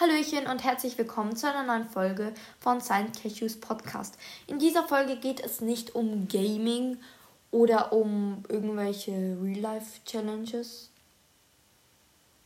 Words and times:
Hallöchen 0.00 0.46
und 0.46 0.62
herzlich 0.62 0.96
willkommen 0.96 1.34
zu 1.34 1.48
einer 1.48 1.64
neuen 1.64 1.88
Folge 1.88 2.32
von 2.60 2.80
Silent 2.80 3.20
Cashews 3.20 3.58
Podcast. 3.58 4.16
In 4.46 4.60
dieser 4.60 4.86
Folge 4.86 5.16
geht 5.16 5.40
es 5.40 5.60
nicht 5.60 5.96
um 5.96 6.28
Gaming 6.28 6.98
oder 7.50 7.92
um 7.92 8.44
irgendwelche 8.48 9.36
Real-Life-Challenges 9.42 10.90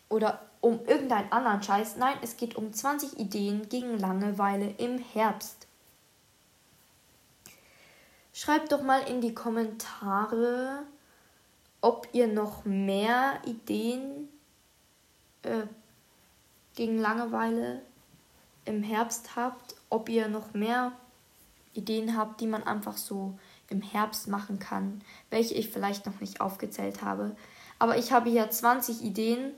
oder 0.08 0.40
um 0.62 0.80
irgendeinen 0.86 1.30
anderen 1.30 1.62
Scheiß. 1.62 1.96
Nein, 1.96 2.16
es 2.22 2.38
geht 2.38 2.56
um 2.56 2.72
20 2.72 3.18
Ideen 3.18 3.68
gegen 3.68 3.98
Langeweile 3.98 4.70
im 4.78 4.96
Herbst. 4.96 5.66
Schreibt 8.32 8.72
doch 8.72 8.80
mal 8.80 9.02
in 9.02 9.20
die 9.20 9.34
Kommentare, 9.34 10.84
ob 11.82 12.08
ihr 12.14 12.28
noch 12.28 12.64
mehr 12.64 13.42
Ideen 13.44 14.30
äh, 15.42 15.66
gegen 16.74 16.98
Langeweile 16.98 17.82
im 18.64 18.82
Herbst 18.82 19.36
habt, 19.36 19.74
ob 19.88 20.08
ihr 20.08 20.28
noch 20.28 20.54
mehr 20.54 20.92
Ideen 21.74 22.16
habt, 22.16 22.40
die 22.40 22.46
man 22.46 22.62
einfach 22.62 22.96
so 22.96 23.38
im 23.68 23.82
Herbst 23.82 24.28
machen 24.28 24.58
kann, 24.58 25.02
welche 25.30 25.54
ich 25.54 25.70
vielleicht 25.70 26.06
noch 26.06 26.20
nicht 26.20 26.40
aufgezählt 26.40 27.02
habe. 27.02 27.34
Aber 27.78 27.96
ich 27.96 28.12
habe 28.12 28.30
hier 28.30 28.48
20 28.48 29.02
Ideen. 29.02 29.52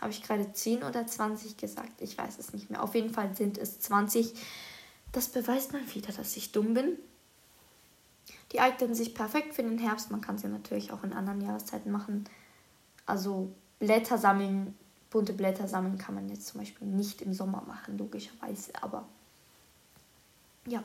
Habe 0.00 0.10
ich 0.10 0.22
gerade 0.22 0.52
10 0.52 0.82
oder 0.82 1.06
20 1.06 1.56
gesagt? 1.56 2.00
Ich 2.00 2.18
weiß 2.18 2.38
es 2.38 2.52
nicht 2.52 2.70
mehr. 2.70 2.82
Auf 2.82 2.94
jeden 2.94 3.10
Fall 3.10 3.34
sind 3.34 3.58
es 3.58 3.80
20. 3.80 4.34
Das 5.12 5.28
beweist 5.28 5.72
mal 5.72 5.82
wieder, 5.94 6.12
dass 6.12 6.36
ich 6.36 6.52
dumm 6.52 6.74
bin. 6.74 6.98
Die 8.52 8.60
eignen 8.60 8.94
sich 8.94 9.14
perfekt 9.14 9.54
für 9.54 9.62
den 9.62 9.78
Herbst. 9.78 10.10
Man 10.10 10.20
kann 10.20 10.38
sie 10.38 10.48
natürlich 10.48 10.92
auch 10.92 11.02
in 11.02 11.12
anderen 11.12 11.40
Jahreszeiten 11.40 11.90
machen. 11.90 12.24
Also 13.06 13.50
Blätter 13.78 14.18
sammeln 14.18 14.76
bunte 15.10 15.32
Blätter 15.32 15.68
sammeln 15.68 15.98
kann 15.98 16.14
man 16.14 16.28
jetzt 16.28 16.48
zum 16.48 16.60
Beispiel 16.60 16.86
nicht 16.86 17.22
im 17.22 17.32
Sommer 17.32 17.62
machen, 17.66 17.98
logischerweise. 17.98 18.72
Aber 18.82 19.06
ja, 20.66 20.82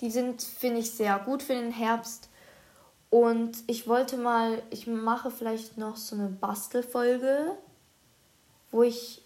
die 0.00 0.10
sind, 0.10 0.42
finde 0.42 0.80
ich, 0.80 0.90
sehr 0.90 1.18
gut 1.20 1.42
für 1.42 1.54
den 1.54 1.72
Herbst. 1.72 2.28
Und 3.10 3.62
ich 3.68 3.86
wollte 3.86 4.16
mal, 4.16 4.60
ich 4.70 4.86
mache 4.86 5.30
vielleicht 5.30 5.78
noch 5.78 5.96
so 5.96 6.16
eine 6.16 6.28
Bastelfolge, 6.28 7.56
wo 8.72 8.82
ich, 8.82 9.22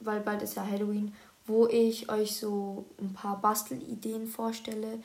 weil 0.00 0.20
bald 0.20 0.42
ist 0.42 0.56
ja 0.56 0.66
Halloween, 0.66 1.14
wo 1.46 1.68
ich 1.68 2.10
euch 2.10 2.36
so 2.36 2.84
ein 2.98 3.14
paar 3.14 3.40
Bastelideen 3.40 4.26
vorstelle 4.26 4.98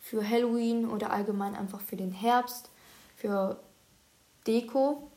für 0.00 0.28
Halloween 0.28 0.88
oder 0.88 1.12
allgemein 1.12 1.54
einfach 1.54 1.80
für 1.80 1.96
den 1.96 2.10
Herbst, 2.10 2.70
für 3.16 3.60
Deko. 4.46 5.09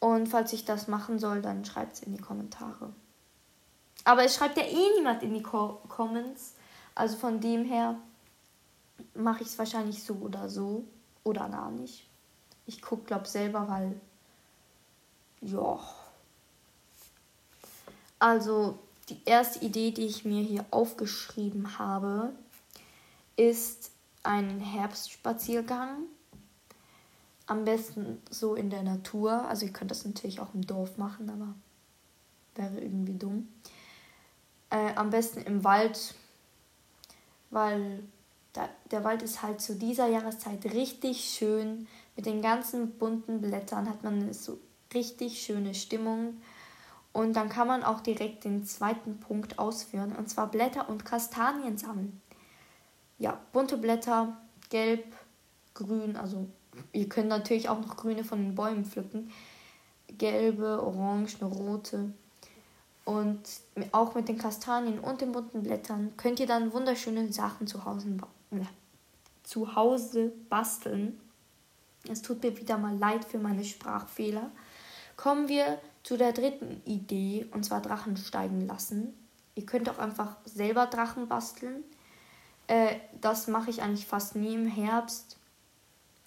Und 0.00 0.28
falls 0.28 0.52
ich 0.52 0.64
das 0.64 0.88
machen 0.88 1.18
soll, 1.18 1.42
dann 1.42 1.64
schreibt 1.64 1.94
es 1.94 2.02
in 2.02 2.14
die 2.14 2.20
Kommentare. 2.20 2.92
Aber 4.04 4.24
es 4.24 4.36
schreibt 4.36 4.56
ja 4.56 4.64
eh 4.64 4.96
niemand 4.96 5.22
in 5.22 5.34
die 5.34 5.42
Co 5.42 5.80
Comments. 5.88 6.54
Also 6.94 7.16
von 7.16 7.40
dem 7.40 7.64
her 7.64 7.96
mache 9.14 9.42
ich 9.42 9.48
es 9.48 9.58
wahrscheinlich 9.58 10.02
so 10.02 10.14
oder 10.14 10.48
so. 10.48 10.84
Oder 11.24 11.48
gar 11.48 11.70
nicht. 11.70 12.06
Ich 12.66 12.80
gucke, 12.80 13.04
glaube 13.04 13.26
selber, 13.26 13.68
weil. 13.68 14.00
Ja. 15.40 15.80
Also, 18.18 18.78
die 19.08 19.20
erste 19.24 19.64
Idee, 19.64 19.90
die 19.90 20.06
ich 20.06 20.24
mir 20.24 20.42
hier 20.42 20.64
aufgeschrieben 20.70 21.78
habe, 21.78 22.32
ist 23.36 23.90
ein 24.22 24.60
Herbstspaziergang 24.60 26.04
am 27.46 27.64
besten 27.64 28.20
so 28.30 28.54
in 28.54 28.70
der 28.70 28.82
Natur. 28.82 29.46
Also 29.48 29.66
ihr 29.66 29.72
könnt 29.72 29.90
das 29.90 30.04
natürlich 30.04 30.40
auch 30.40 30.54
im 30.54 30.66
Dorf 30.66 30.98
machen, 30.98 31.30
aber 31.30 31.54
wäre 32.54 32.80
irgendwie 32.80 33.16
dumm. 33.16 33.48
Äh, 34.70 34.94
am 34.94 35.10
besten 35.10 35.40
im 35.42 35.62
Wald, 35.62 36.14
weil 37.50 38.02
da, 38.52 38.68
der 38.90 39.04
Wald 39.04 39.22
ist 39.22 39.42
halt 39.42 39.60
zu 39.60 39.76
dieser 39.76 40.08
Jahreszeit 40.08 40.64
richtig 40.66 41.24
schön. 41.24 41.86
Mit 42.16 42.26
den 42.26 42.42
ganzen 42.42 42.92
bunten 42.98 43.40
Blättern 43.40 43.88
hat 43.88 44.02
man 44.02 44.32
so 44.32 44.58
richtig 44.94 45.42
schöne 45.42 45.74
Stimmung. 45.74 46.38
Und 47.12 47.34
dann 47.34 47.48
kann 47.48 47.68
man 47.68 47.82
auch 47.82 48.00
direkt 48.00 48.44
den 48.44 48.64
zweiten 48.66 49.20
Punkt 49.20 49.58
ausführen, 49.58 50.14
und 50.14 50.28
zwar 50.28 50.50
Blätter 50.50 50.88
und 50.88 51.04
Kastanien 51.04 51.78
sammeln. 51.78 52.20
Ja, 53.18 53.40
bunte 53.52 53.78
Blätter, 53.78 54.36
gelb, 54.68 55.04
grün, 55.72 56.16
also 56.16 56.46
Ihr 56.92 57.08
könnt 57.08 57.28
natürlich 57.28 57.68
auch 57.68 57.80
noch 57.80 57.96
grüne 57.96 58.24
von 58.24 58.38
den 58.38 58.54
Bäumen 58.54 58.84
pflücken. 58.84 59.30
Gelbe, 60.18 60.82
orange, 60.82 61.42
rote. 61.42 62.12
Und 63.04 63.40
auch 63.92 64.14
mit 64.14 64.28
den 64.28 64.38
Kastanien 64.38 64.98
und 64.98 65.20
den 65.20 65.32
bunten 65.32 65.62
Blättern 65.62 66.12
könnt 66.16 66.40
ihr 66.40 66.46
dann 66.46 66.72
wunderschöne 66.72 67.32
Sachen 67.32 67.66
zu 67.66 67.84
Hause, 67.84 68.16
äh, 68.50 68.56
zu 69.44 69.76
Hause 69.76 70.32
basteln. 70.48 71.20
Es 72.08 72.22
tut 72.22 72.42
mir 72.42 72.56
wieder 72.56 72.78
mal 72.78 72.96
leid 72.96 73.24
für 73.24 73.38
meine 73.38 73.64
Sprachfehler. 73.64 74.50
Kommen 75.16 75.48
wir 75.48 75.78
zu 76.02 76.16
der 76.16 76.32
dritten 76.32 76.82
Idee, 76.84 77.46
und 77.52 77.64
zwar 77.64 77.80
Drachen 77.80 78.16
steigen 78.16 78.66
lassen. 78.66 79.14
Ihr 79.54 79.66
könnt 79.66 79.88
auch 79.88 79.98
einfach 79.98 80.36
selber 80.44 80.86
Drachen 80.86 81.28
basteln. 81.28 81.84
Äh, 82.66 82.96
das 83.20 83.46
mache 83.46 83.70
ich 83.70 83.82
eigentlich 83.82 84.06
fast 84.06 84.36
nie 84.36 84.54
im 84.54 84.66
Herbst 84.66 85.36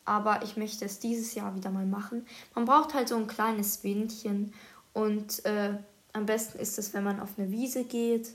aber 0.09 0.41
ich 0.41 0.57
möchte 0.57 0.85
es 0.85 0.97
dieses 0.97 1.35
Jahr 1.35 1.55
wieder 1.55 1.69
mal 1.69 1.85
machen. 1.85 2.25
Man 2.55 2.65
braucht 2.65 2.95
halt 2.95 3.07
so 3.07 3.15
ein 3.15 3.27
kleines 3.27 3.83
Windchen 3.83 4.55
und 4.91 5.45
äh, 5.45 5.77
am 6.13 6.25
besten 6.25 6.57
ist 6.57 6.79
es, 6.79 6.95
wenn 6.95 7.03
man 7.03 7.19
auf 7.19 7.37
eine 7.37 7.51
Wiese 7.51 7.83
geht 7.83 8.33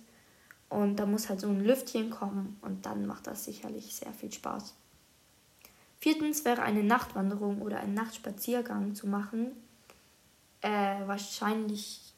und 0.68 1.00
da 1.00 1.04
muss 1.04 1.28
halt 1.28 1.40
so 1.40 1.48
ein 1.48 1.64
Lüftchen 1.64 2.10
kommen 2.10 2.56
und 2.62 2.86
dann 2.86 3.06
macht 3.06 3.26
das 3.26 3.44
sicherlich 3.44 3.92
sehr 3.92 4.12
viel 4.12 4.32
Spaß. 4.32 4.72
Viertens 5.98 6.44
wäre 6.44 6.62
eine 6.62 6.84
Nachtwanderung 6.84 7.60
oder 7.60 7.80
ein 7.80 7.92
Nachtspaziergang 7.92 8.94
zu 8.94 9.08
machen. 9.08 9.50
Äh, 10.60 11.06
wahrscheinlich 11.06 12.12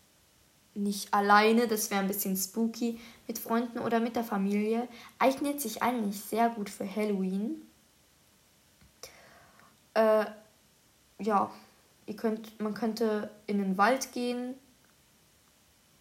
nicht 0.74 1.14
alleine, 1.14 1.66
das 1.66 1.90
wäre 1.90 2.02
ein 2.02 2.08
bisschen 2.08 2.36
spooky, 2.36 3.00
mit 3.26 3.38
Freunden 3.38 3.78
oder 3.78 4.00
mit 4.00 4.16
der 4.16 4.24
Familie. 4.24 4.86
Eignet 5.18 5.62
sich 5.62 5.82
eigentlich 5.82 6.20
sehr 6.20 6.50
gut 6.50 6.68
für 6.68 6.84
Halloween. 6.84 7.62
Äh, 9.96 10.26
ja, 11.20 11.50
ihr 12.04 12.16
könnt, 12.16 12.60
man 12.60 12.74
könnte 12.74 13.30
in 13.46 13.56
den 13.56 13.78
Wald 13.78 14.12
gehen 14.12 14.54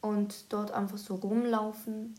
und 0.01 0.51
dort 0.51 0.72
einfach 0.72 0.97
so 0.97 1.16
rumlaufen. 1.16 2.13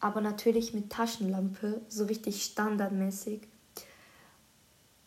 Aber 0.00 0.20
natürlich 0.20 0.74
mit 0.74 0.90
Taschenlampe, 0.90 1.80
so 1.88 2.04
richtig 2.04 2.44
standardmäßig. 2.44 3.40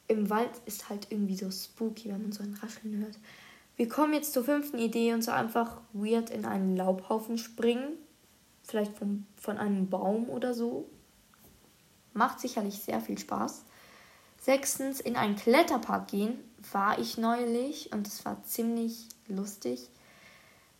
Im 0.08 0.32
Wald 0.32 0.50
ist 0.66 0.90
halt 0.90 1.08
irgendwie 1.12 1.38
so 1.38 1.52
spooky, 1.52 2.10
wenn 2.10 2.24
man 2.24 2.32
so 2.32 2.42
ein 2.42 2.58
Rascheln 2.60 3.04
hört. 3.06 3.20
Wir 3.76 3.88
kommen 3.88 4.14
jetzt 4.14 4.34
zur 4.34 4.44
fünften 4.44 4.80
Idee 4.80 5.14
und 5.14 5.22
so 5.24 5.32
einfach 5.32 5.82
weird 5.94 6.32
in 6.32 6.46
einen 6.46 6.76
Laubhaufen 6.76 7.38
springen. 7.38 7.94
Vielleicht 8.64 8.98
vom, 8.98 9.28
von 9.36 9.60
einem 9.60 9.88
Baum 9.88 10.30
oder 10.30 10.56
so. 10.56 10.90
Macht 12.14 12.40
sicherlich 12.40 12.80
sehr 12.80 13.00
viel 13.00 13.20
Spaß. 13.20 13.66
Sechstens, 14.42 15.00
in 15.00 15.16
einen 15.16 15.36
Kletterpark 15.36 16.08
gehen 16.08 16.40
war 16.72 16.98
ich 16.98 17.18
neulich 17.18 17.92
und 17.94 18.08
es 18.08 18.26
war 18.26 18.44
ziemlich 18.44 19.08
lustig. 19.28 19.88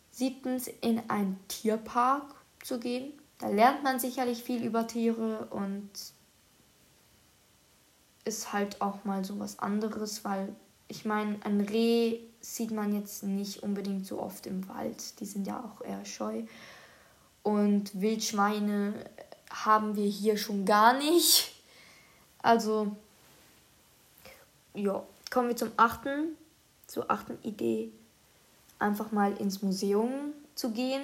Siebtens, 0.10 0.68
in 0.68 1.02
einen 1.10 1.40
Tierpark 1.48 2.24
zu 2.64 2.80
gehen. 2.80 3.14
Da 3.38 3.50
lernt 3.50 3.84
man 3.84 4.00
sicherlich 4.00 4.44
viel 4.44 4.64
über 4.64 4.88
Tiere 4.88 5.46
und 5.52 5.90
ist 8.26 8.52
halt 8.52 8.82
auch 8.82 9.04
mal 9.06 9.24
so 9.24 9.40
was 9.40 9.60
anderes, 9.60 10.26
weil 10.26 10.56
ich 10.88 11.06
meine, 11.06 11.38
ein 11.44 11.62
Reh 11.62 12.20
sieht 12.40 12.72
man 12.72 12.94
jetzt 12.94 13.24
nicht 13.24 13.62
unbedingt 13.62 14.08
so 14.08 14.20
oft 14.20 14.48
im 14.48 14.68
Wald. 14.68 15.20
Die 15.20 15.26
sind 15.26 15.46
ja 15.46 15.64
auch 15.64 15.86
eher 15.86 16.04
scheu. 16.06 16.44
Und 17.44 18.00
Wildschweine 18.00 18.94
haben 19.50 19.96
wir 19.96 20.08
hier 20.08 20.38
schon 20.38 20.66
gar 20.66 20.98
nicht. 20.98 21.54
Also 22.42 22.96
ja, 24.74 25.04
kommen 25.30 25.50
wir 25.50 25.56
zum 25.56 25.72
achten, 25.78 26.38
zur 26.88 27.10
achten 27.10 27.38
Idee, 27.44 27.92
einfach 28.80 29.12
mal 29.12 29.34
ins 29.38 29.62
Museum 29.62 30.34
zu 30.56 30.72
gehen. 30.72 31.04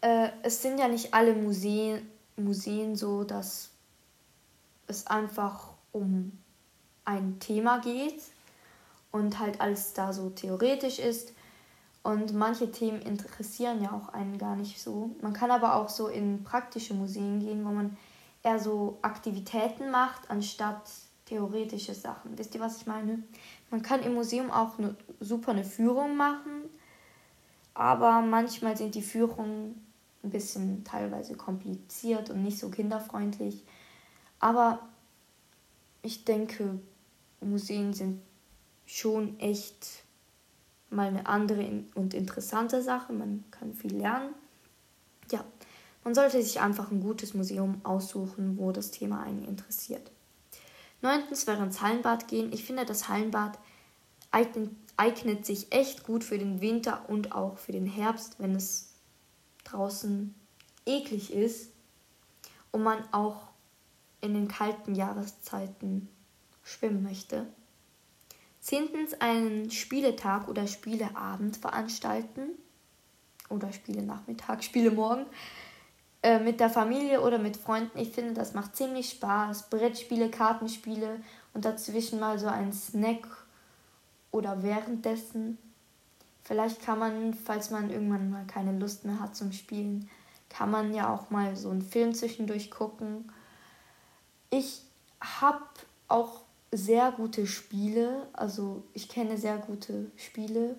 Äh, 0.00 0.30
es 0.42 0.62
sind 0.62 0.78
ja 0.78 0.88
nicht 0.88 1.14
alle 1.14 1.34
Museen, 1.34 2.08
Museen 2.36 2.96
so, 2.96 3.24
dass 3.24 3.70
es 4.86 5.06
einfach 5.06 5.68
um 5.92 6.32
ein 7.04 7.38
Thema 7.38 7.80
geht 7.80 8.22
und 9.12 9.38
halt 9.38 9.60
alles 9.60 9.92
da 9.92 10.12
so 10.12 10.30
theoretisch 10.30 10.98
ist. 10.98 11.32
Und 12.02 12.32
manche 12.32 12.72
Themen 12.72 13.02
interessieren 13.02 13.82
ja 13.82 13.92
auch 13.92 14.08
einen 14.14 14.38
gar 14.38 14.56
nicht 14.56 14.80
so. 14.80 15.10
Man 15.20 15.34
kann 15.34 15.50
aber 15.50 15.74
auch 15.74 15.90
so 15.90 16.08
in 16.08 16.44
praktische 16.44 16.94
Museen 16.94 17.40
gehen, 17.40 17.64
wo 17.64 17.70
man 17.70 17.96
eher 18.42 18.58
so 18.58 18.98
Aktivitäten 19.02 19.90
macht, 19.90 20.30
anstatt 20.30 20.90
theoretische 21.26 21.94
Sachen. 21.94 22.36
Wisst 22.38 22.54
ihr, 22.54 22.60
was 22.60 22.78
ich 22.78 22.86
meine? 22.86 23.22
Man 23.70 23.82
kann 23.82 24.02
im 24.02 24.14
Museum 24.14 24.50
auch 24.50 24.78
eine, 24.78 24.96
super 25.20 25.52
eine 25.52 25.64
Führung 25.64 26.16
machen. 26.16 26.68
aber 27.74 28.20
manchmal 28.20 28.76
sind 28.76 28.94
die 28.94 29.02
Führungen 29.02 29.80
ein 30.22 30.30
bisschen 30.30 30.84
teilweise 30.84 31.34
kompliziert 31.34 32.30
und 32.30 32.42
nicht 32.42 32.58
so 32.58 32.68
kinderfreundlich. 32.68 33.64
Aber 34.38 34.80
ich 36.02 36.24
denke, 36.24 36.78
Museen 37.40 37.92
sind 37.94 38.20
schon 38.86 39.38
echt 39.38 40.04
mal 40.90 41.08
eine 41.08 41.26
andere 41.26 41.84
und 41.94 42.12
interessante 42.12 42.82
Sache. 42.82 43.12
Man 43.12 43.44
kann 43.50 43.72
viel 43.72 43.96
lernen. 43.96 44.34
Man 46.04 46.14
sollte 46.14 46.42
sich 46.42 46.60
einfach 46.60 46.90
ein 46.90 47.00
gutes 47.00 47.34
Museum 47.34 47.80
aussuchen, 47.84 48.56
wo 48.58 48.72
das 48.72 48.90
Thema 48.90 49.22
einen 49.22 49.44
interessiert. 49.44 50.10
Neuntens 51.02 51.46
wäre 51.46 51.62
ins 51.62 51.80
Hallenbad 51.80 52.28
gehen. 52.28 52.52
Ich 52.52 52.64
finde, 52.64 52.84
das 52.84 53.08
Hallenbad 53.08 53.58
eignet, 54.30 54.70
eignet 54.96 55.46
sich 55.46 55.72
echt 55.72 56.04
gut 56.04 56.24
für 56.24 56.38
den 56.38 56.60
Winter 56.60 57.08
und 57.08 57.32
auch 57.32 57.58
für 57.58 57.72
den 57.72 57.86
Herbst, 57.86 58.36
wenn 58.38 58.54
es 58.54 58.92
draußen 59.64 60.34
eklig 60.86 61.32
ist 61.32 61.70
und 62.72 62.82
man 62.82 63.02
auch 63.12 63.48
in 64.20 64.34
den 64.34 64.48
kalten 64.48 64.94
Jahreszeiten 64.94 66.08
schwimmen 66.62 67.02
möchte. 67.02 67.46
Zehntens 68.60 69.14
einen 69.20 69.70
Spieletag 69.70 70.48
oder 70.48 70.66
Spieleabend 70.66 71.56
veranstalten 71.56 72.50
oder 73.48 73.72
Spielenachmittag, 73.72 74.62
Spielemorgen 74.62 75.26
äh, 76.22 76.38
mit 76.38 76.60
der 76.60 76.70
Familie 76.70 77.22
oder 77.22 77.38
mit 77.38 77.56
Freunden. 77.56 77.98
Ich 77.98 78.12
finde, 78.12 78.34
das 78.34 78.54
macht 78.54 78.76
ziemlich 78.76 79.10
Spaß. 79.10 79.70
Brettspiele, 79.70 80.30
Kartenspiele 80.30 81.20
und 81.54 81.64
dazwischen 81.64 82.20
mal 82.20 82.38
so 82.38 82.46
ein 82.46 82.72
Snack 82.72 83.26
oder 84.30 84.62
währenddessen. 84.62 85.58
Vielleicht 86.44 86.82
kann 86.82 86.98
man, 86.98 87.34
falls 87.34 87.70
man 87.70 87.90
irgendwann 87.90 88.30
mal 88.30 88.44
keine 88.46 88.78
Lust 88.78 89.04
mehr 89.04 89.20
hat 89.20 89.36
zum 89.36 89.52
Spielen, 89.52 90.10
kann 90.48 90.70
man 90.70 90.92
ja 90.92 91.12
auch 91.14 91.30
mal 91.30 91.56
so 91.56 91.70
einen 91.70 91.82
Film 91.82 92.12
zwischendurch 92.12 92.70
gucken. 92.70 93.30
Ich 94.50 94.82
habe 95.20 95.64
auch 96.08 96.40
sehr 96.72 97.12
gute 97.12 97.46
Spiele, 97.46 98.26
also 98.32 98.82
ich 98.92 99.08
kenne 99.08 99.38
sehr 99.38 99.58
gute 99.58 100.10
Spiele. 100.16 100.76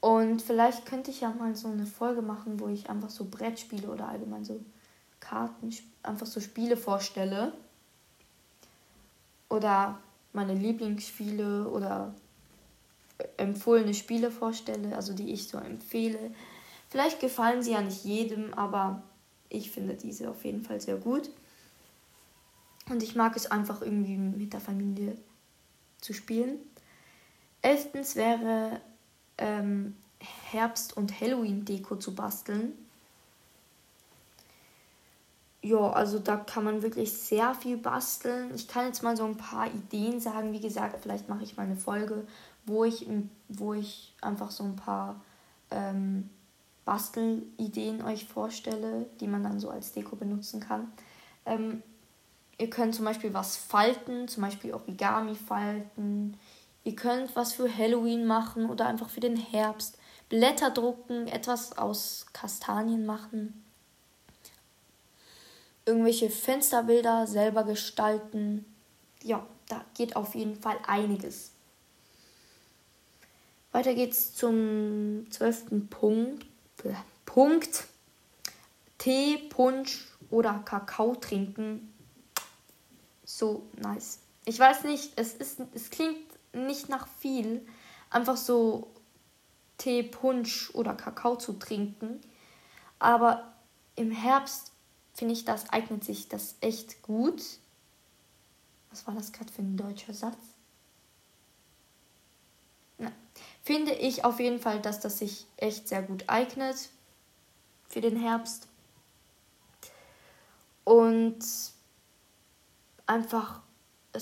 Und 0.00 0.42
vielleicht 0.42 0.86
könnte 0.86 1.10
ich 1.10 1.22
ja 1.22 1.30
mal 1.30 1.56
so 1.56 1.68
eine 1.68 1.86
Folge 1.86 2.22
machen, 2.22 2.60
wo 2.60 2.68
ich 2.68 2.88
einfach 2.88 3.10
so 3.10 3.24
Brettspiele 3.24 3.88
oder 3.88 4.08
allgemein 4.08 4.44
so 4.44 4.60
Karten, 5.18 5.74
einfach 6.02 6.26
so 6.26 6.40
Spiele 6.40 6.76
vorstelle. 6.76 7.52
Oder 9.48 9.98
meine 10.32 10.54
Lieblingsspiele 10.54 11.68
oder 11.68 12.14
empfohlene 13.36 13.94
Spiele 13.94 14.30
vorstelle, 14.30 14.94
also 14.94 15.14
die 15.14 15.32
ich 15.32 15.48
so 15.48 15.58
empfehle. 15.58 16.32
Vielleicht 16.88 17.20
gefallen 17.20 17.62
sie 17.62 17.72
ja 17.72 17.80
nicht 17.80 18.04
jedem, 18.04 18.54
aber 18.54 19.02
ich 19.48 19.70
finde 19.70 19.94
diese 19.94 20.30
auf 20.30 20.44
jeden 20.44 20.62
Fall 20.62 20.80
sehr 20.80 20.96
gut. 20.96 21.30
Und 22.88 23.02
ich 23.02 23.16
mag 23.16 23.36
es 23.36 23.50
einfach 23.50 23.82
irgendwie 23.82 24.16
mit 24.16 24.52
der 24.52 24.60
Familie 24.60 25.16
zu 26.00 26.12
spielen. 26.12 26.58
Elftens 27.60 28.14
wäre 28.16 28.80
ähm, 29.38 29.96
Herbst- 30.50 30.96
und 30.96 31.20
Halloween-Deko 31.20 31.96
zu 31.96 32.14
basteln. 32.14 32.72
Ja, 35.62 35.90
also 35.90 36.18
da 36.18 36.36
kann 36.36 36.64
man 36.64 36.82
wirklich 36.82 37.12
sehr 37.12 37.54
viel 37.54 37.76
basteln. 37.76 38.54
Ich 38.54 38.68
kann 38.68 38.86
jetzt 38.86 39.02
mal 39.02 39.16
so 39.16 39.24
ein 39.24 39.36
paar 39.36 39.66
Ideen 39.66 40.20
sagen. 40.20 40.52
Wie 40.52 40.60
gesagt, 40.60 40.98
vielleicht 41.02 41.28
mache 41.28 41.42
ich 41.42 41.56
mal 41.56 41.64
eine 41.64 41.76
Folge, 41.76 42.26
wo 42.64 42.84
ich, 42.84 43.06
wo 43.48 43.74
ich 43.74 44.14
einfach 44.20 44.50
so 44.50 44.64
ein 44.64 44.76
paar 44.76 45.20
ähm, 45.70 46.30
Bastelideen 46.84 48.02
euch 48.02 48.26
vorstelle, 48.26 49.06
die 49.20 49.26
man 49.26 49.42
dann 49.42 49.60
so 49.60 49.68
als 49.68 49.92
Deko 49.92 50.16
benutzen 50.16 50.60
kann. 50.60 50.90
Ähm, 51.44 51.82
ihr 52.56 52.70
könnt 52.70 52.94
zum 52.94 53.04
Beispiel 53.04 53.34
was 53.34 53.56
falten, 53.56 54.28
zum 54.28 54.42
Beispiel 54.42 54.72
Origami 54.72 55.34
falten. 55.34 56.38
Ihr 56.84 56.96
könnt 56.96 57.36
was 57.36 57.52
für 57.52 57.74
Halloween 57.74 58.26
machen 58.26 58.70
oder 58.70 58.86
einfach 58.86 59.10
für 59.10 59.20
den 59.20 59.36
Herbst. 59.36 59.98
Blätter 60.28 60.70
drucken, 60.70 61.26
etwas 61.26 61.76
aus 61.76 62.26
Kastanien 62.32 63.06
machen 63.06 63.64
irgendwelche 65.88 66.28
Fensterbilder 66.28 67.26
selber 67.26 67.64
gestalten. 67.64 68.66
Ja, 69.22 69.44
da 69.68 69.84
geht 69.94 70.16
auf 70.16 70.34
jeden 70.34 70.60
Fall 70.60 70.76
einiges. 70.86 71.50
Weiter 73.72 73.94
geht's 73.94 74.34
zum 74.34 75.26
zwölften 75.30 75.88
Punkt. 75.88 76.46
Punkt. 77.24 77.86
Tee, 78.98 79.38
Punsch 79.48 80.08
oder 80.30 80.62
Kakao 80.64 81.14
trinken. 81.14 81.92
So 83.24 83.62
nice. 83.76 84.18
Ich 84.44 84.58
weiß 84.58 84.84
nicht, 84.84 85.12
es, 85.16 85.34
ist, 85.34 85.60
es 85.74 85.90
klingt 85.90 86.18
nicht 86.52 86.88
nach 86.88 87.06
viel, 87.06 87.66
einfach 88.10 88.36
so 88.36 88.90
Tee, 89.78 90.02
Punsch 90.02 90.70
oder 90.74 90.94
Kakao 90.94 91.36
zu 91.36 91.54
trinken. 91.54 92.20
Aber 92.98 93.52
im 93.94 94.10
Herbst 94.10 94.72
finde 95.14 95.34
ich, 95.34 95.44
das 95.44 95.70
eignet 95.70 96.04
sich 96.04 96.28
das 96.28 96.56
echt 96.60 97.02
gut. 97.02 97.42
Was 98.90 99.06
war 99.06 99.14
das 99.14 99.32
gerade 99.32 99.52
für 99.52 99.62
ein 99.62 99.76
deutscher 99.76 100.14
Satz? 100.14 100.38
Na, 102.98 103.12
finde 103.62 103.92
ich 103.92 104.24
auf 104.24 104.40
jeden 104.40 104.60
Fall, 104.60 104.80
dass 104.80 105.00
das 105.00 105.18
sich 105.18 105.46
echt 105.56 105.88
sehr 105.88 106.02
gut 106.02 106.24
eignet 106.28 106.88
für 107.88 108.00
den 108.00 108.16
Herbst. 108.16 108.66
Und 110.84 111.44
einfach 113.06 113.60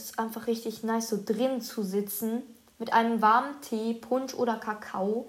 ist 0.03 0.19
einfach 0.19 0.47
richtig 0.47 0.83
nice, 0.83 1.09
so 1.09 1.19
drin 1.25 1.61
zu 1.61 1.83
sitzen 1.83 2.43
mit 2.79 2.93
einem 2.93 3.23
warmen 3.23 3.61
Tee, 3.63 3.95
Punsch 3.95 4.35
oder 4.35 4.57
Kakao 4.57 5.27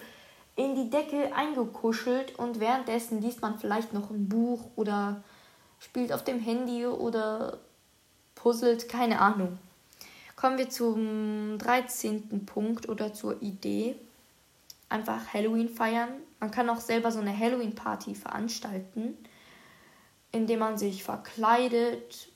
in 0.56 0.76
die 0.76 0.90
Decke 0.90 1.34
eingekuschelt 1.36 2.38
und 2.38 2.60
währenddessen 2.60 3.22
liest 3.22 3.42
man 3.42 3.60
vielleicht 3.60 3.94
noch 3.94 4.10
ein 4.10 4.28
Buch 4.28 4.72
oder 4.76 5.24
spielt 5.80 6.12
auf 6.12 6.24
dem 6.24 6.40
Handy 6.40 6.86
oder 6.86 7.60
puzzelt, 8.36 8.90
keine 8.90 9.22
Ahnung. 9.22 9.60
Kommen 10.36 10.58
wir 10.58 10.70
zum 10.70 11.58
13. 11.60 12.46
Punkt 12.46 12.90
oder 12.90 13.14
zur 13.14 13.42
Idee. 13.42 13.96
Einfach 14.90 15.34
Halloween 15.34 15.70
feiern. 15.70 16.10
Man 16.40 16.52
kann 16.52 16.70
auch 16.70 16.80
selber 16.80 17.12
so 17.12 17.20
eine 17.20 17.38
Halloween-Party 17.38 18.16
veranstalten, 18.16 19.18
indem 20.32 20.60
man 20.60 20.78
sich 20.78 21.04
verkleidet. 21.04 22.30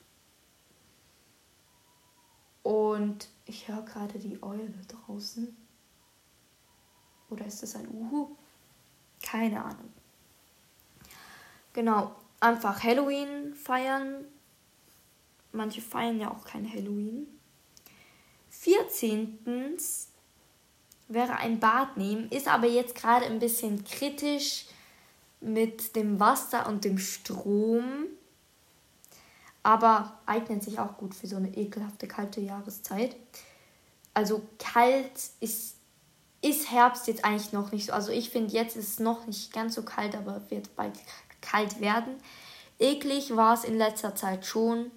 Und 2.63 3.27
ich 3.45 3.67
höre 3.67 3.81
gerade 3.83 4.19
die 4.19 4.41
Eule 4.43 4.71
draußen. 4.87 5.55
Oder 7.29 7.45
ist 7.45 7.63
das 7.63 7.75
ein 7.75 7.87
Uhu? 7.87 8.35
Keine 9.23 9.63
Ahnung. 9.63 9.91
Genau, 11.73 12.15
einfach 12.39 12.83
Halloween 12.83 13.55
feiern. 13.55 14.25
Manche 15.53 15.81
feiern 15.81 16.19
ja 16.19 16.31
auch 16.31 16.43
kein 16.43 16.71
Halloween. 16.71 17.27
14. 18.49 19.77
wäre 21.07 21.37
ein 21.37 21.59
Bad 21.59 21.97
nehmen, 21.97 22.29
ist 22.29 22.47
aber 22.47 22.67
jetzt 22.67 22.95
gerade 22.95 23.25
ein 23.25 23.39
bisschen 23.39 23.83
kritisch 23.85 24.65
mit 25.39 25.95
dem 25.95 26.19
Wasser 26.19 26.67
und 26.67 26.85
dem 26.85 26.97
Strom. 26.97 28.07
Aber 29.63 30.19
eignet 30.25 30.63
sich 30.63 30.79
auch 30.79 30.97
gut 30.97 31.13
für 31.13 31.27
so 31.27 31.35
eine 31.35 31.55
ekelhafte 31.55 32.07
kalte 32.07 32.41
Jahreszeit. 32.41 33.15
Also 34.13 34.41
kalt 34.57 35.11
ist, 35.39 35.75
ist 36.41 36.71
Herbst 36.71 37.07
jetzt 37.07 37.23
eigentlich 37.23 37.53
noch 37.53 37.71
nicht 37.71 37.87
so. 37.87 37.93
Also 37.93 38.11
ich 38.11 38.29
finde, 38.29 38.53
jetzt 38.53 38.75
ist 38.75 38.89
es 38.89 38.99
noch 38.99 39.27
nicht 39.27 39.53
ganz 39.53 39.75
so 39.75 39.83
kalt, 39.83 40.15
aber 40.15 40.41
wird 40.49 40.75
bald 40.75 40.99
kalt 41.41 41.79
werden. 41.79 42.15
Eklig 42.79 43.35
war 43.35 43.53
es 43.53 43.63
in 43.63 43.77
letzter 43.77 44.15
Zeit 44.15 44.45
schon. 44.45 44.89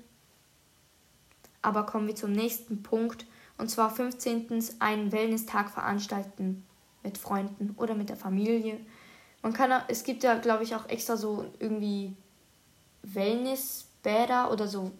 Aber 1.61 1.85
kommen 1.85 2.06
wir 2.06 2.14
zum 2.14 2.33
nächsten 2.33 2.83
Punkt. 2.83 3.26
Und 3.59 3.71
zwar 3.71 3.90
15. 3.90 4.64
einen 4.80 5.12
Wellness-Tag 5.12 5.71
veranstalten 5.71 6.64
mit 7.02 7.18
Freunden 7.18 7.75
oder 7.76 7.94
mit 7.94 8.09
der 8.09 8.16
Familie. 8.16 8.80
Man 9.42 9.52
kann, 9.52 9.83
es 9.88 10.04
gibt 10.04 10.25
ja, 10.25 10.35
glaube 10.37 10.64
ich, 10.64 10.75
auch 10.75 10.88
extra 10.88 11.16
so 11.16 11.44
irgendwie 11.59 12.16
Wellnessbäder 14.04 14.50
oder 14.52 14.68
so, 14.68 14.92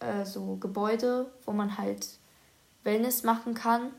äh, 0.00 0.24
so 0.24 0.56
Gebäude, 0.56 1.30
wo 1.44 1.52
man 1.52 1.78
halt 1.78 2.18
Wellness 2.82 3.22
machen 3.22 3.54
kann. 3.54 3.92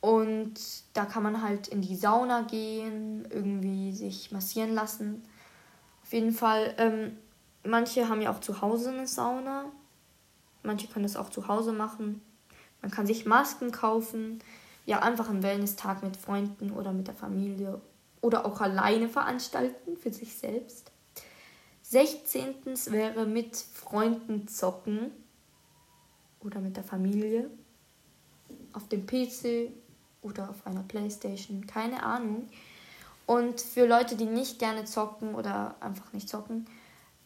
Und 0.00 0.54
da 0.92 1.06
kann 1.06 1.22
man 1.22 1.40
halt 1.40 1.68
in 1.68 1.80
die 1.80 1.96
Sauna 1.96 2.42
gehen, 2.42 3.26
irgendwie 3.30 3.92
sich 3.92 4.32
massieren 4.32 4.74
lassen. 4.74 5.24
Auf 6.02 6.12
jeden 6.12 6.32
Fall, 6.32 6.74
ähm, 6.76 7.16
manche 7.64 8.08
haben 8.08 8.20
ja 8.20 8.30
auch 8.30 8.40
zu 8.40 8.60
Hause 8.60 8.90
eine 8.90 9.06
Sauna. 9.06 9.64
Manche 10.62 10.88
können 10.88 11.04
das 11.04 11.16
auch 11.16 11.30
zu 11.30 11.48
Hause 11.48 11.72
machen. 11.72 12.20
Man 12.82 12.90
kann 12.90 13.06
sich 13.06 13.24
Masken 13.24 13.70
kaufen. 13.70 14.40
ja, 14.86 14.98
einfach 14.98 15.30
einen 15.30 15.42
Wellness-Tag 15.42 16.02
mit 16.02 16.18
Freunden 16.18 16.70
oder 16.70 16.92
mit 16.92 17.06
der 17.06 17.14
Familie 17.14 17.80
oder 18.20 18.44
auch 18.44 18.60
alleine 18.60 19.08
veranstalten 19.08 19.96
für 19.96 20.12
sich 20.12 20.36
selbst. 20.36 20.92
16. 21.84 22.54
wäre 22.86 23.26
mit 23.26 23.56
Freunden 23.56 24.48
zocken 24.48 25.10
oder 26.40 26.60
mit 26.60 26.76
der 26.76 26.84
Familie 26.84 27.50
auf 28.72 28.88
dem 28.88 29.06
PC 29.06 29.70
oder 30.22 30.48
auf 30.48 30.66
einer 30.66 30.82
Playstation, 30.82 31.66
keine 31.66 32.02
Ahnung. 32.02 32.48
Und 33.26 33.60
für 33.60 33.86
Leute, 33.86 34.16
die 34.16 34.24
nicht 34.24 34.58
gerne 34.58 34.86
zocken 34.86 35.34
oder 35.34 35.76
einfach 35.80 36.12
nicht 36.12 36.28
zocken, 36.28 36.66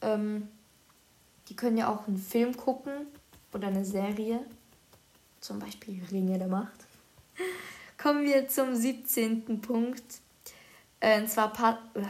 ähm, 0.02 0.48
die 1.48 1.56
können 1.56 1.76
ja 1.76 1.88
auch 1.88 2.06
einen 2.06 2.18
Film 2.18 2.56
gucken 2.56 3.06
oder 3.52 3.68
eine 3.68 3.84
Serie, 3.84 4.44
zum 5.40 5.60
Beispiel 5.60 6.02
Ringe 6.10 6.36
der 6.36 6.48
Macht. 6.48 6.86
Kommen 7.96 8.24
wir 8.24 8.48
zum 8.48 8.74
17. 8.74 9.60
Punkt. 9.60 10.20
Äh, 11.00 11.20
und 11.20 11.28
zwar, 11.28 11.52
pa 11.52 11.78
äh, 11.94 12.02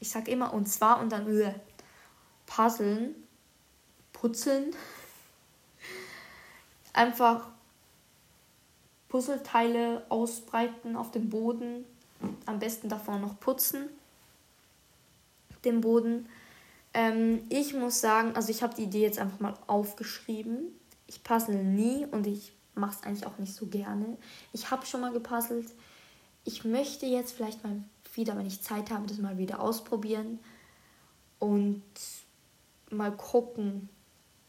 ich 0.00 0.08
sag 0.08 0.28
immer 0.28 0.52
und 0.52 0.66
zwar 0.66 1.00
und 1.00 1.10
dann 1.10 1.28
äh, 1.38 1.54
puzzeln, 2.46 3.14
putzeln. 4.12 4.74
Einfach 6.92 7.46
Puzzleteile 9.08 10.04
ausbreiten 10.08 10.96
auf 10.96 11.10
dem 11.10 11.28
Boden. 11.28 11.84
Am 12.46 12.58
besten 12.58 12.88
davor 12.88 13.18
noch 13.18 13.38
putzen. 13.38 13.88
Den 15.64 15.80
Boden. 15.80 16.28
Ähm, 16.94 17.44
ich 17.48 17.74
muss 17.74 18.00
sagen, 18.00 18.34
also 18.34 18.50
ich 18.50 18.62
habe 18.62 18.74
die 18.74 18.84
Idee 18.84 19.02
jetzt 19.02 19.18
einfach 19.18 19.40
mal 19.40 19.54
aufgeschrieben. 19.66 20.78
Ich 21.06 21.22
puzzle 21.22 21.62
nie 21.62 22.06
und 22.06 22.26
ich 22.26 22.52
mache 22.74 22.96
es 22.98 23.06
eigentlich 23.06 23.26
auch 23.26 23.38
nicht 23.38 23.54
so 23.54 23.66
gerne. 23.66 24.16
Ich 24.52 24.70
habe 24.70 24.86
schon 24.86 25.00
mal 25.00 25.12
gepuzzelt. 25.12 25.68
Ich 26.44 26.64
möchte 26.64 27.06
jetzt 27.06 27.32
vielleicht 27.32 27.62
mal 27.62 27.82
wieder, 28.14 28.36
wenn 28.36 28.46
ich 28.46 28.62
Zeit 28.62 28.90
habe, 28.90 29.06
das 29.06 29.18
mal 29.18 29.38
wieder 29.38 29.60
ausprobieren 29.60 30.38
und 31.38 31.82
mal 32.90 33.16
gucken, 33.16 33.88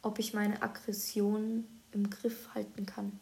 ob 0.02 0.20
ich 0.20 0.34
meine 0.34 0.62
Aggression 0.62 1.66
im 1.92 2.10
Griff 2.10 2.50
halten 2.54 2.86
kann. 2.86 3.20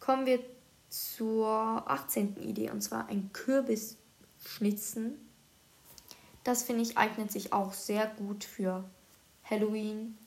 Kommen 0.00 0.26
wir 0.26 0.40
zur 0.88 1.48
18. 1.48 2.36
Idee 2.36 2.70
und 2.70 2.82
zwar 2.82 3.08
ein 3.08 3.32
Kürbis 3.32 3.96
schnitzen. 4.44 5.14
Das 6.44 6.64
finde 6.64 6.82
ich 6.82 6.98
eignet 6.98 7.30
sich 7.30 7.52
auch 7.52 7.72
sehr 7.72 8.06
gut 8.06 8.44
für 8.44 8.84
Halloween. 9.44 10.18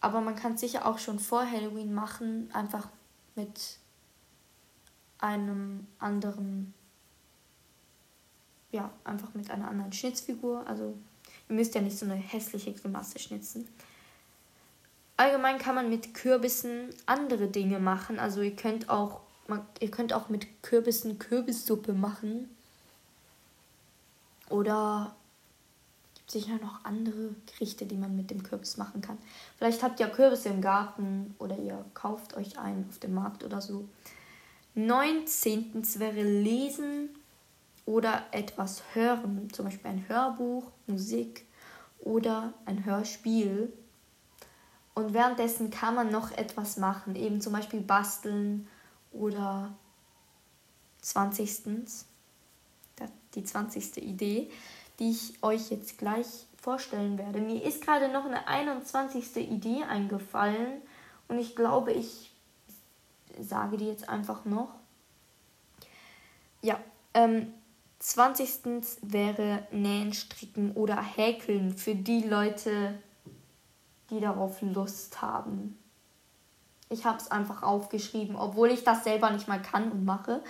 Aber 0.00 0.20
man 0.20 0.34
kann 0.34 0.54
es 0.54 0.60
sicher 0.60 0.86
auch 0.86 0.98
schon 0.98 1.18
vor 1.18 1.48
Halloween 1.48 1.92
machen, 1.92 2.50
einfach 2.52 2.88
mit 3.36 3.78
einem 5.18 5.86
anderen, 5.98 6.74
ja, 8.72 8.90
einfach 9.04 9.34
mit 9.34 9.50
einer 9.50 9.68
anderen 9.68 9.92
Schnitzfigur. 9.92 10.66
Also 10.66 10.96
ihr 11.48 11.54
müsst 11.54 11.74
ja 11.74 11.80
nicht 11.80 11.98
so 11.98 12.06
eine 12.06 12.14
hässliche 12.14 12.72
Grimasse 12.72 13.18
schnitzen. 13.18 13.68
Allgemein 15.16 15.58
kann 15.58 15.74
man 15.74 15.90
mit 15.90 16.14
Kürbissen 16.14 16.88
andere 17.06 17.48
Dinge 17.48 17.78
machen. 17.78 18.18
Also 18.18 18.40
ihr 18.40 18.56
könnt 18.56 18.88
auch, 18.88 19.20
man, 19.48 19.60
ihr 19.80 19.90
könnt 19.90 20.12
auch 20.12 20.28
mit 20.28 20.62
Kürbissen 20.62 21.18
Kürbissuppe 21.18 21.92
machen. 21.92 22.48
Oder 24.48 25.14
gibt 26.14 26.30
sicher 26.30 26.58
noch 26.62 26.84
andere 26.84 27.34
Gerichte, 27.46 27.84
die 27.86 27.96
man 27.96 28.16
mit 28.16 28.30
dem 28.30 28.42
Kürbis 28.42 28.76
machen 28.76 29.02
kann. 29.02 29.18
Vielleicht 29.58 29.82
habt 29.82 30.00
ihr 30.00 30.08
Kürbisse 30.08 30.48
im 30.48 30.62
Garten 30.62 31.34
oder 31.38 31.58
ihr 31.58 31.84
kauft 31.92 32.34
euch 32.36 32.58
einen 32.58 32.86
auf 32.88 32.98
dem 32.98 33.14
Markt 33.14 33.44
oder 33.44 33.60
so. 33.60 33.86
19. 34.74 35.82
wäre 35.98 36.22
Lesen 36.22 37.10
oder 37.90 38.22
etwas 38.30 38.84
hören, 38.92 39.48
zum 39.52 39.64
Beispiel 39.64 39.90
ein 39.90 40.08
Hörbuch, 40.08 40.70
Musik 40.86 41.44
oder 41.98 42.54
ein 42.64 42.84
Hörspiel. 42.84 43.72
Und 44.94 45.12
währenddessen 45.12 45.72
kann 45.72 45.96
man 45.96 46.12
noch 46.12 46.30
etwas 46.30 46.76
machen, 46.76 47.16
eben 47.16 47.40
zum 47.40 47.52
Beispiel 47.52 47.80
basteln 47.80 48.68
oder 49.10 49.74
20. 51.00 51.64
Die 53.34 53.44
20. 53.44 53.96
Idee, 53.96 54.52
die 55.00 55.10
ich 55.10 55.42
euch 55.42 55.70
jetzt 55.70 55.98
gleich 55.98 56.46
vorstellen 56.62 57.18
werde. 57.18 57.40
Mir 57.40 57.64
ist 57.64 57.84
gerade 57.84 58.08
noch 58.08 58.24
eine 58.24 58.46
21. 58.46 59.36
Idee 59.36 59.82
eingefallen 59.82 60.80
und 61.26 61.38
ich 61.40 61.56
glaube, 61.56 61.92
ich 61.92 62.32
sage 63.40 63.78
die 63.78 63.88
jetzt 63.88 64.08
einfach 64.08 64.44
noch. 64.44 64.74
Ja, 66.62 66.78
ähm, 67.14 67.54
20. 68.00 68.98
wäre 69.02 69.66
Nähen, 69.70 70.12
Stricken 70.14 70.72
oder 70.72 71.00
Häkeln 71.00 71.76
für 71.76 71.94
die 71.94 72.22
Leute, 72.22 72.98
die 74.08 74.20
darauf 74.20 74.62
Lust 74.62 75.20
haben. 75.20 75.78
Ich 76.88 77.04
habe 77.04 77.18
es 77.18 77.30
einfach 77.30 77.62
aufgeschrieben, 77.62 78.36
obwohl 78.36 78.70
ich 78.70 78.84
das 78.84 79.04
selber 79.04 79.30
nicht 79.30 79.48
mal 79.48 79.62
kann 79.62 79.92
und 79.92 80.04
mache. 80.04 80.42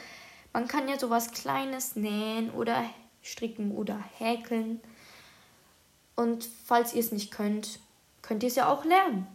Man 0.52 0.69
kann 0.69 0.88
ja 0.88 0.99
sowas 0.99 1.33
Kleines 1.33 1.97
nähen 1.97 2.50
oder 2.50 2.85
stricken 3.21 3.73
oder 3.73 3.99
häkeln. 4.16 4.80
Und 6.14 6.49
falls 6.64 6.95
ihr 6.95 7.00
es 7.00 7.12
nicht 7.12 7.33
könnt, 7.33 7.80
könnt 8.23 8.45
ihr 8.45 8.49
es 8.49 8.54
ja 8.54 8.73
auch 8.73 8.85
lernen. 8.85 9.26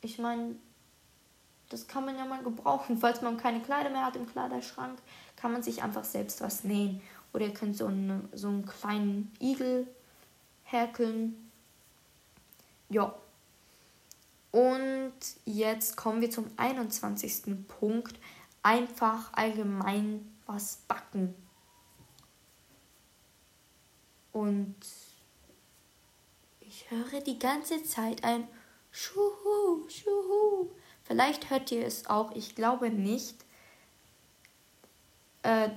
Ich 0.00 0.18
meine, 0.18 0.56
das 1.68 1.86
kann 1.86 2.04
man 2.04 2.16
ja 2.16 2.24
mal 2.24 2.42
gebrauchen. 2.42 2.98
Falls 3.00 3.22
man 3.22 3.36
keine 3.36 3.60
Kleider 3.60 3.90
mehr 3.90 4.06
hat 4.06 4.16
im 4.16 4.26
Kleiderschrank, 4.26 4.98
kann 5.36 5.52
man 5.52 5.62
sich 5.62 5.82
einfach 5.82 6.04
selbst 6.04 6.40
was 6.40 6.64
nähen. 6.64 7.02
Oder 7.36 7.48
ihr 7.48 7.52
könnt 7.52 7.76
so, 7.76 7.84
eine, 7.84 8.26
so 8.32 8.48
einen 8.48 8.64
kleinen 8.64 9.30
Igel 9.42 9.86
häkeln. 10.62 11.50
Ja, 12.88 13.14
und 14.52 15.12
jetzt 15.44 15.98
kommen 15.98 16.22
wir 16.22 16.30
zum 16.30 16.46
21. 16.56 17.68
Punkt. 17.68 18.18
Einfach 18.62 19.34
allgemein 19.34 20.34
was 20.46 20.76
backen. 20.88 21.34
Und 24.32 24.76
ich 26.60 26.90
höre 26.90 27.20
die 27.20 27.38
ganze 27.38 27.84
Zeit 27.84 28.24
ein 28.24 28.48
Schuhu, 28.90 29.86
Schuhu. 29.90 30.70
Vielleicht 31.04 31.50
hört 31.50 31.70
ihr 31.70 31.84
es 31.84 32.06
auch, 32.06 32.34
ich 32.34 32.54
glaube 32.54 32.88
nicht. 32.88 33.44
Äh, 35.42 35.68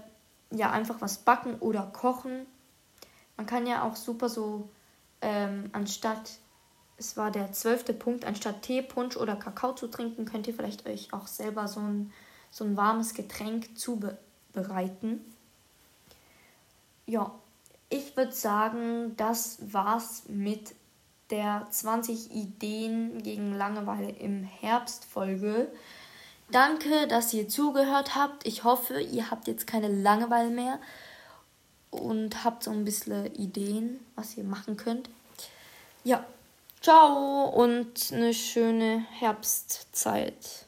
ja, 0.51 0.71
einfach 0.71 1.01
was 1.01 1.19
backen 1.19 1.55
oder 1.59 1.83
kochen. 1.83 2.45
Man 3.37 3.45
kann 3.45 3.67
ja 3.67 3.83
auch 3.83 3.95
super 3.95 4.29
so, 4.29 4.69
ähm, 5.21 5.69
anstatt 5.71 6.39
es 6.99 7.15
war 7.15 7.31
der 7.31 7.53
zwölfte 7.53 7.93
Punkt, 7.93 8.25
anstatt 8.25 8.61
Tee, 8.61 8.81
Punsch 8.81 9.15
oder 9.15 9.35
Kakao 9.37 9.73
zu 9.73 9.87
trinken, 9.87 10.25
könnt 10.25 10.47
ihr 10.47 10.53
vielleicht 10.53 10.85
euch 10.85 11.13
auch 11.13 11.27
selber 11.27 11.67
so 11.67 11.79
ein, 11.79 12.11
so 12.51 12.65
ein 12.65 12.75
warmes 12.75 13.13
Getränk 13.13 13.77
zubereiten. 13.77 15.21
Ja, 17.05 17.31
ich 17.89 18.15
würde 18.17 18.33
sagen, 18.33 19.15
das 19.15 19.59
war's 19.73 20.23
mit 20.27 20.75
der 21.29 21.67
20 21.69 22.31
Ideen 22.31 23.23
gegen 23.23 23.53
Langeweile 23.53 24.09
im 24.09 24.43
Herbst 24.43 25.05
Folge. 25.05 25.71
Danke, 26.51 27.07
dass 27.07 27.33
ihr 27.33 27.47
zugehört 27.47 28.15
habt. 28.15 28.45
Ich 28.45 28.63
hoffe, 28.63 28.99
ihr 29.01 29.29
habt 29.29 29.47
jetzt 29.47 29.67
keine 29.67 29.87
Langeweile 29.87 30.49
mehr 30.49 30.79
und 31.91 32.43
habt 32.43 32.63
so 32.63 32.71
ein 32.71 32.85
bisschen 32.85 33.33
Ideen, 33.35 33.99
was 34.15 34.35
ihr 34.37 34.43
machen 34.43 34.77
könnt. 34.77 35.09
Ja, 36.03 36.25
Ciao 36.81 37.43
und 37.49 38.13
eine 38.13 38.33
schöne 38.33 39.05
Herbstzeit. 39.11 40.65